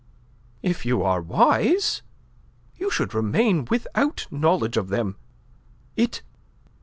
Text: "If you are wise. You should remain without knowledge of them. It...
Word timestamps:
"If 0.63 0.83
you 0.83 1.03
are 1.03 1.21
wise. 1.21 2.01
You 2.75 2.89
should 2.89 3.13
remain 3.13 3.65
without 3.65 4.25
knowledge 4.31 4.75
of 4.75 4.89
them. 4.89 5.15
It... 5.95 6.23